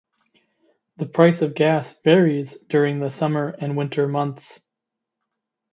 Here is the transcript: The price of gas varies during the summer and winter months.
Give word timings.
The 0.97 1.05
price 1.05 1.43
of 1.43 1.53
gas 1.53 1.95
varies 2.01 2.57
during 2.57 3.01
the 3.01 3.11
summer 3.11 3.49
and 3.59 3.77
winter 3.77 4.07
months. 4.07 4.59